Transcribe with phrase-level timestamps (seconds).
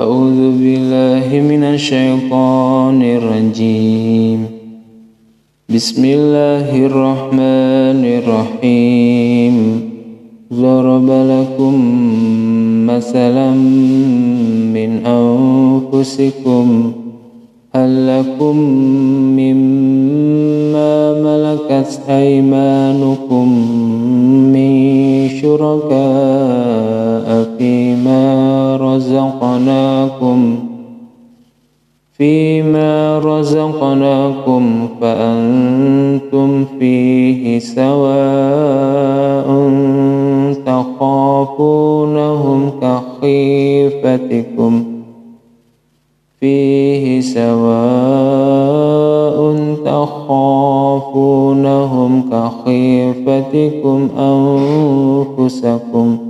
[0.00, 4.46] أعوذ بالله من الشيطان الرجيم.
[5.74, 9.56] بسم الله الرحمن الرحيم.
[10.54, 11.74] ضرب لكم
[12.86, 13.50] مثلا
[14.76, 16.92] من أنفسكم.
[17.74, 18.56] هل لكم
[19.40, 20.94] مما
[21.28, 23.46] ملكت أيمانكم
[24.54, 24.72] من
[25.28, 27.28] شركاء
[27.58, 28.29] فيما
[29.00, 30.40] رزقناكم
[32.12, 39.48] فيما رزقناكم فأنتم فيه سواء
[40.66, 44.84] تخافونهم كخيفتكم
[46.40, 48.60] فيه سواء
[49.84, 50.90] تخافونهم
[52.32, 54.08] كخيفتكم
[55.38, 56.29] أنفسكم.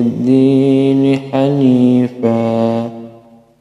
[0.00, 2.82] للدين حنيفا.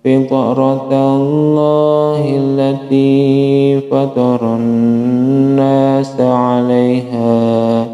[0.05, 7.87] فطرة الله التي فطر الناس عليها.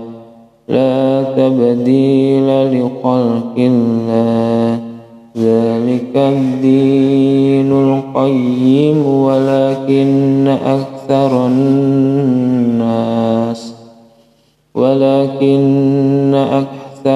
[0.67, 4.79] لا تبديل لخلق الله.
[5.37, 11.84] ذلك الدين القيم ولكن أكثر الناس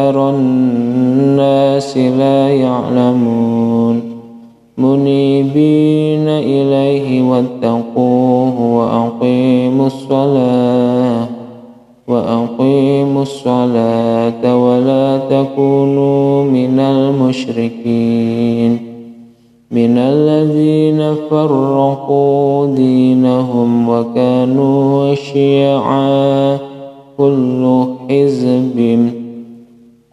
[0.09, 4.01] أكثر الناس لا يعلمون
[4.77, 11.27] منيبين إليه واتقوه وأقيموا الصلاة
[12.07, 18.79] وأقيموا الصلاة ولا تكونوا من المشركين
[19.71, 26.57] من الذين فرقوا دينهم وكانوا شيعا
[27.17, 29.18] كل حزب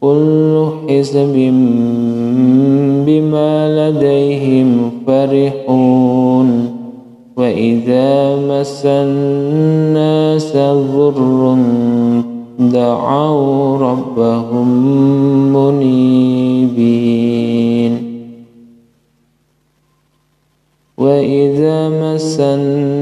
[0.01, 1.35] كل حزب
[3.07, 6.49] بما لديهم فرحون
[7.37, 11.57] وإذا مس الناس ضر
[12.59, 14.69] دعوا ربهم
[15.53, 16.97] منيبين.
[20.99, 22.96] وإذا مس الناس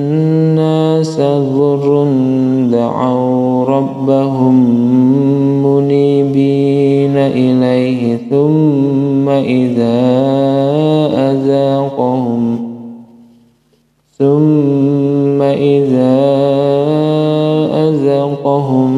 [7.44, 10.00] إليه ثم إذا
[11.32, 12.74] أذاقهم
[14.18, 16.16] ثم إذا
[17.88, 18.90] أذاقهم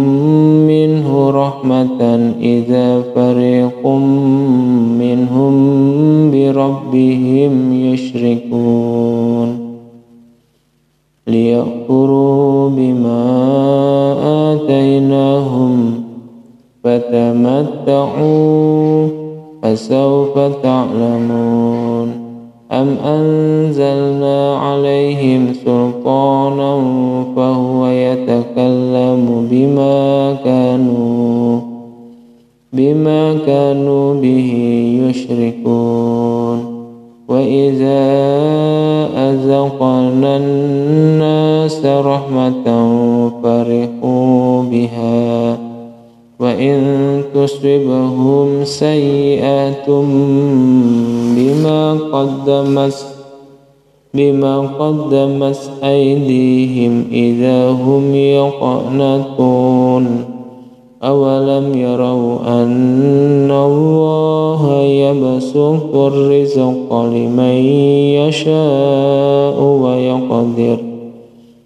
[0.67, 2.03] منه رحمة
[2.41, 3.87] إذا فريق
[5.03, 5.55] منهم
[6.31, 9.49] بربهم يشركون
[11.27, 13.16] ليأكلوا بما
[17.57, 19.09] فتمتعوا
[19.63, 22.27] فسوف تعلمون
[22.73, 26.83] أم أنزلنا عليهم سلطانا
[27.37, 31.61] فهو يتكلم بما كانوا
[32.73, 34.53] بما كانوا به
[35.09, 36.77] يشركون
[37.29, 38.07] وإذا
[39.17, 42.65] أذقنا الناس رحمة
[43.43, 45.66] فرحوا بها
[46.41, 49.91] وإن تصبهم سيئات
[51.37, 53.07] بما قدمت
[54.15, 59.57] بما قدمت أيديهم إذا هم يقنطون
[61.05, 67.57] أولم يروا أن الله يبسط الرزق لمن
[68.19, 70.86] يشاء ويقدر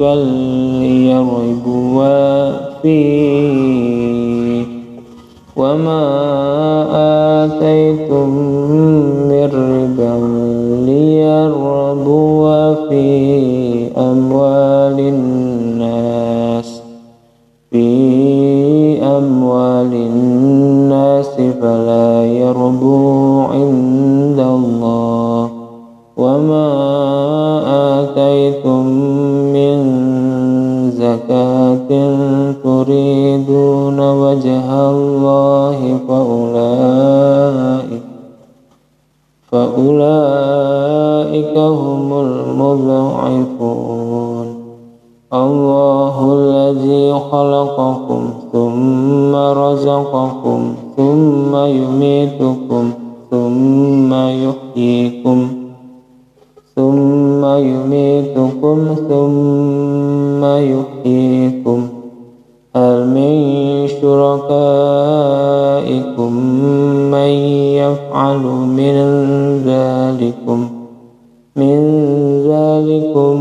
[0.00, 0.18] بل
[0.80, 2.50] ليربوا
[2.82, 4.64] فيه
[5.56, 6.02] وما
[7.44, 8.28] آتيتم
[9.28, 10.14] من ربا
[10.86, 13.06] ليربوا في
[13.96, 16.80] أموال الناس
[17.70, 17.88] في
[19.02, 23.99] أموال الناس فلا يربو عند
[36.10, 38.02] فأولئك
[39.50, 40.26] فأولئك
[41.58, 43.80] هم المضعفون.
[45.32, 52.90] الله الذي خلقكم ثم رزقكم ثم يميتكم
[53.30, 55.48] ثم يحييكم
[56.76, 58.78] ثم يميتكم
[59.08, 61.59] ثم يحييكم.
[72.90, 73.39] ذلكم